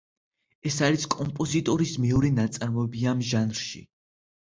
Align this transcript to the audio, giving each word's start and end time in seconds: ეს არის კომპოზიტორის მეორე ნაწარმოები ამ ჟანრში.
ეს 0.69 0.77
არის 0.85 1.03
კომპოზიტორის 1.15 1.91
მეორე 2.05 2.31
ნაწარმოები 2.39 3.05
ამ 3.13 3.23
ჟანრში. 3.33 3.83